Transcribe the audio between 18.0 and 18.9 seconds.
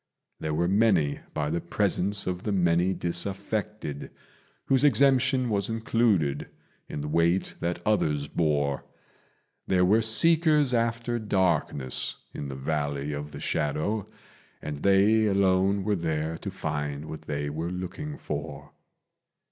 for.